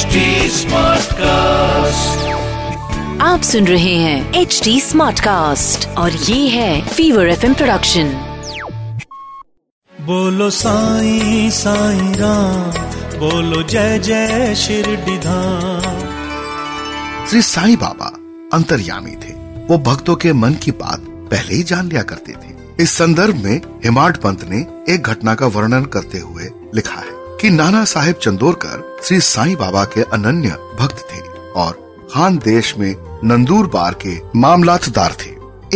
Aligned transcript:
HD 0.00 0.20
Smartcast. 0.50 2.20
आप 3.20 3.40
सुन 3.42 3.66
रहे 3.66 3.94
हैं 3.94 4.34
एच 4.34 4.60
डी 4.64 4.80
स्मार्ट 4.80 5.20
कास्ट 5.20 5.88
और 5.88 6.12
ये 6.12 6.48
है 6.48 6.88
फीवर 6.88 7.28
एफ़ 7.28 7.46
प्रोडक्शन 7.46 8.08
बोलो 10.00 10.50
साईं 10.50 11.50
साईं 11.50 12.14
राम 12.14 12.70
बोलो 13.18 13.62
जय 13.62 13.98
जय 13.98 14.54
शिरडी 14.54 15.18
धाम 15.18 16.00
श्री 17.26 17.42
साईं 17.42 17.76
बाबा 17.76 18.06
अंतर्यामी 18.56 19.12
थे। 19.12 19.32
वो 19.66 19.78
भक्तों 19.78 20.16
के 20.16 20.32
मन 20.32 20.54
की 20.54 20.70
बात 20.70 21.00
पहले 21.00 21.54
ही 21.54 21.62
जान 21.62 21.88
लिया 21.88 22.02
करते 22.02 22.32
थे। 22.32 22.82
इस 22.82 22.90
संदर्भ 22.90 23.44
में 23.44 23.60
हिमाड 23.84 24.16
पंत 24.16 24.44
ने 24.44 24.66
एक 24.94 25.02
घटना 25.02 25.34
का 25.34 25.46
वर्णन 25.46 25.84
करते 25.84 26.18
हुए 26.18 26.50
लिखा 26.74 27.00
है। 27.00 27.19
कि 27.40 27.50
नाना 27.50 27.84
साहेब 27.84 28.14
चंदोरकर 28.14 28.98
श्री 29.04 29.20
साईं 29.20 29.54
बाबा 29.56 29.84
के 29.84 30.02
अनन्य 30.02 30.48
भक्त 30.80 30.96
थे 31.12 31.20
और 31.56 31.72
खान 32.12 32.36
देश 32.38 32.74
में 32.78 32.94
नंदूर 33.24 33.66
बार 33.66 33.94
के 34.06 34.16
मामलातदार 34.36 35.16
थे। 35.20 35.30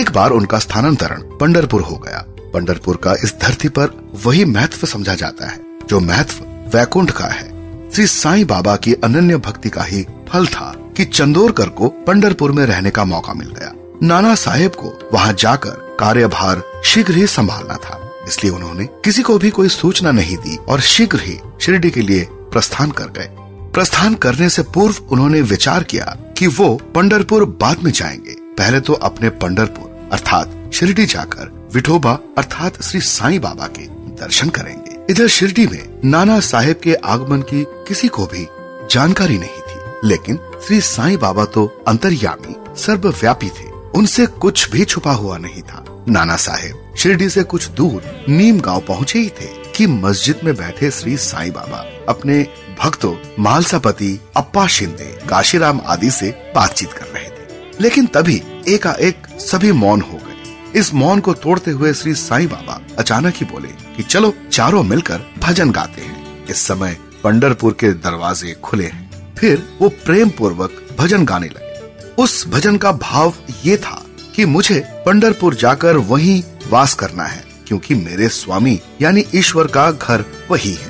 एक 0.00 0.10
बार 0.10 0.30
उनका 0.30 0.58
स्थानांतरण 0.58 1.22
पंडरपुर 1.38 1.82
हो 1.82 1.96
गया। 1.96 2.24
पंडरपुर 2.54 2.96
का 2.96 3.12
इस 3.12 3.34
धरती 3.42 3.68
पर 3.68 4.12
वही 4.26 4.44
महत्व 4.44 4.86
समझा 4.86 5.14
जाता 5.14 5.48
है, 5.48 5.60
जो 5.88 6.00
महत्व 6.00 6.44
वैकुंठ 6.76 7.10
का 7.10 7.24
है। 7.24 7.90
श्री 7.90 8.06
साईं 8.06 8.46
बाबा 8.46 8.76
की 8.76 8.94
अनन्य 8.94 9.36
भक्ति 9.36 9.68
का 9.68 9.82
ही 9.82 10.06
फल 10.28 10.46
था 10.46 10.74
कि 10.96 11.04
चंदोरकर 11.04 11.68
को 11.68 11.88
पंडरपुर 11.88 12.52
में 12.52 12.66
रहने 12.66 12.90
का 12.90 13.04
मौका 13.04 13.34
मिल 13.34 13.48
गया। 13.48 13.72
नाना 14.02 14.34
साहेब 14.34 14.70
को 14.70 14.98
वहाँ 15.12 15.32
जाकर 15.32 15.96
कार्यभार 16.00 16.62
शीघ्र 16.84 17.14
ही 17.14 17.26
संभालना 17.26 17.74
था। 17.74 18.04
इसलिए 18.28 18.52
उन्होंने 18.52 18.84
किसी 19.04 19.22
को 19.22 19.38
भी 19.38 19.50
कोई 19.50 19.68
सूचना 19.68 20.10
नहीं 20.10 20.36
दी 20.36 20.56
और 20.68 20.80
शीघ्र 20.80 21.20
ही 21.20 21.38
शिरडी 21.60 21.90
के 21.90 22.02
लिए 22.02 22.26
प्रस्थान 22.30 22.90
कर 22.90 23.08
गए। 23.08 23.28
प्रस्थान 23.72 24.14
करने 24.14 24.48
से 24.48 24.62
पूर्व 24.74 24.96
उन्होंने 25.10 25.40
विचार 25.42 25.84
किया 25.84 26.16
कि 26.38 26.46
वो 26.46 26.74
पंडरपुर 26.94 27.44
बाद 27.60 27.82
में 27.84 27.90
जाएँगे। 27.92 28.36
पहले 28.58 28.80
तो 28.80 28.92
अपने 28.92 29.28
पंडरपुर 29.30 30.08
अर्थात 30.12 30.70
शिरडी 30.74 31.06
जाकर 31.06 31.70
विठोबा, 31.74 32.12
अर्थात 32.38 32.82
श्री 32.82 33.00
साईं 33.00 33.40
बाबा 33.40 33.66
के 33.66 33.86
दर्शन 34.20 34.48
करेंगे। 34.48 34.96
इधर 35.10 35.28
शिरडी 35.28 35.66
में 35.66 36.00
नाना 36.04 36.38
साहेब 36.40 36.80
के 36.82 36.94
आगमन 36.94 37.42
की 37.42 37.64
किसी 37.88 38.08
को 38.08 38.26
भी 38.26 38.46
जानकारी 38.90 39.38
नहीं 39.38 39.60
थी, 39.60 40.08
लेकिन 40.08 40.38
श्री 40.66 40.80
साईं 40.80 41.18
बाबा 41.18 41.44
तो 41.44 41.66
अंतर्यामी, 41.88 42.56
सर्वव्यापी 42.76 43.48
थे। 43.48 43.70
उनसे 43.94 44.26
कुछ 44.26 44.70
भी 44.70 44.84
छुपा 44.84 45.12
हुआ 45.12 45.38
नहीं 45.38 45.62
था। 45.62 45.84
नाना 46.08 46.36
साहेब 46.36 46.87
शिरडी 46.98 47.28
से 47.28 47.42
कुछ 47.42 47.68
दूर 47.68 48.24
नीम 48.28 48.60
गाँव 48.60 48.80
पहुँचे 48.80 49.18
ही 49.18 49.28
थे 49.28 49.46
कि 49.76 49.86
मस्जिद 49.86 50.40
में 50.44 50.56
बैठे 50.56 50.90
श्री 50.90 51.16
साईं 51.16 51.52
बाबा 51.52 52.04
अपने 52.08 52.46
भक्तों, 52.82 53.16
मालसापति, 53.40 54.20
अप्पा 54.36 54.66
शिंदे, 54.66 55.18
काशीराम 55.28 55.80
आदि 55.86 56.10
से 56.10 56.52
बातचीत 56.54 56.92
कर 56.92 57.06
रहे 57.06 57.24
थे। 57.24 57.72
लेकिन 57.80 58.06
तभी 58.06 58.42
एकाएक 58.68 59.26
सभी 59.38 59.72
मौन 59.72 60.00
हो 60.00 60.14
गए। 60.14 60.54
इस 60.78 60.94
मौन 60.94 61.20
को 61.20 61.34
तोड़ते 61.34 61.70
हुए 61.70 61.94
श्री 61.94 62.14
साईं 62.14 62.48
बाबा 62.48 62.80
अचानक 62.98 63.34
ही 63.36 63.46
बोले 63.46 63.68
कि 63.68 64.02
चलो, 64.02 64.34
चारों 64.52 64.82
मिलकर 64.82 65.20
भजन 65.38 65.70
गाते 65.70 66.02
हैं। 66.02 66.46
इस 66.46 66.56
समय 66.56 66.96
पंडरपुर 67.24 67.72
के 67.72 67.92
दरवाजे 67.92 68.56
खुले 68.64 68.86
हैं। 68.86 69.34
फिर 69.34 69.68
वो 69.82 69.88
प्रेम 69.88 70.28
पूर्वक 70.28 70.88
भजन 70.98 71.24
गाने 71.24 71.46
लगे। 71.46 71.78
उस 72.22 72.48
भजन 72.48 72.76
का 72.76 72.92
भाव 72.92 73.34
ये 73.64 73.76
था 73.76 74.06
कि 74.34 74.44
मुझे 74.44 74.80
पंडरपुर 75.06 75.54
जाकर 75.54 75.96
वहीं 75.96 76.42
वास 76.70 76.94
करना 76.94 77.24
है, 77.24 77.44
क्योंकि 77.66 77.94
मेरे 77.94 78.28
स्वामी, 78.28 78.80
यानी 79.02 79.24
ईश्वर 79.34 79.66
का 79.66 79.90
घर 79.90 80.24
वही 80.50 80.74
है। 80.74 80.88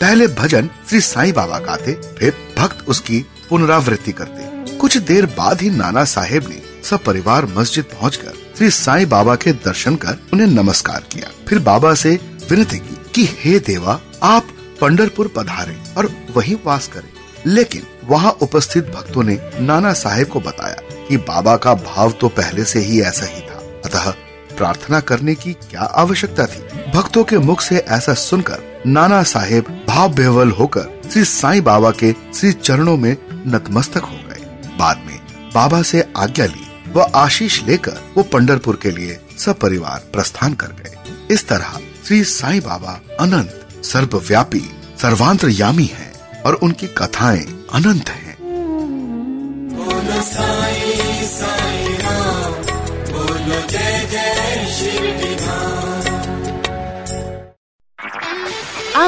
पहले 0.00 0.26
भजन 0.26 0.70
श्री 0.88 1.00
साईं 1.00 1.32
बाबा 1.32 1.58
गाते, 1.58 1.92
फिर 1.92 2.34
भक्त 2.58 2.88
उसकी 2.88 3.26
पुनरावृत्ति 3.50 4.12
करते। 4.12 4.76
कुछ 4.76 4.96
देर 4.96 5.26
बाद 5.26 5.60
ही 5.60 5.70
नाना 5.70 6.04
साहेब 6.04 6.48
ने 6.48 6.62
सब 6.84 7.04
परिवार 7.04 7.46
मस्जिद 7.46 7.84
पहुंचकर 7.84 8.32
श्री 8.58 8.70
साईं 8.70 9.08
बाबा 9.08 9.36
के 9.36 9.52
दर्शन 9.52 9.96
कर 9.96 10.18
उन्हें 10.32 10.46
नमस्कार 10.46 11.04
किया। 11.12 11.30
फिर 11.48 11.58
बाबा 11.58 11.94
से 11.94 12.20
विनती 12.50 12.78
की 12.78 12.98
कि, 13.14 13.36
हे 13.40 13.58
देवा, 13.58 14.00
आप 14.22 14.46
पंडरपुर 14.80 15.32
पधारे 15.36 15.78
और 15.96 16.12
वहीं 16.36 16.56
वास 16.66 16.88
करें। 16.88 17.12
लेकिन 17.46 17.82
वहाँ 18.04 18.32
उपस्थित 18.32 18.84
भक्तों 18.84 19.22
ने 19.22 19.50
नाना 19.60 19.92
साहेब 19.92 20.28
को 20.28 20.40
बताया 20.40 21.06
कि 21.08 21.16
बाबा 21.16 21.56
का 21.56 21.74
भाव 21.74 22.12
तो 22.12 22.28
पहले 22.28 22.64
से 22.64 22.78
ही 22.78 23.00
ऐसा 23.00 23.26
ही 23.26 23.40
था। 23.40 23.80
अतः 23.84 24.14
प्रार्थना 24.60 25.00
करने 25.00 25.34
की 25.34 25.52
क्या 25.52 25.80
आवश्यकता 25.80 26.46
थी? 26.46 26.90
भक्तों 26.90 27.24
के 27.24 27.38
मुख 27.38 27.60
से 27.60 27.76
ऐसा 27.76 28.14
सुनकर 28.14 28.82
नाना 28.86 29.22
साहेब 29.22 29.84
भाव 29.88 30.14
बेहवल 30.14 30.50
होकर 30.50 31.02
श्री 31.12 31.24
साईं 31.24 31.62
बाबा 31.62 31.90
के 31.90 32.12
श्री 32.12 32.52
चरणों 32.52 32.96
में 32.96 33.16
नतमस्तक 33.32 33.98
हो 33.98 34.16
गए। 34.16 34.68
बाद 34.78 35.02
में 35.06 35.20
बाबा 35.54 35.82
से 35.82 36.12
आज्ञा 36.16 36.46
ली। 36.46 36.92
व 36.92 37.00
आशीष 37.14 37.62
लेकर 37.62 37.92
वो 38.16 38.22
पंडरपुर 38.22 38.78
के 38.82 38.90
लिए 38.90 39.20
सब 39.38 39.58
परिवार 39.58 40.04
प्रस्थान 40.12 40.54
कर 40.54 40.66
गए। 40.66 40.96
इस 41.34 41.48
तरह 41.48 41.80
श्री 42.06 42.24
साईं 42.24 42.60
बाबा 42.60 43.00
अनंत, 43.20 43.68
सर्वव्यापी, 43.84 44.70
सर्वांतरयामी 45.02 45.84
हैं 45.84 46.42
और 46.42 46.54
उनकी 46.54 46.86
कथाएँ 46.86 47.64
अनंत 47.72 48.08
हैं। 48.08 48.30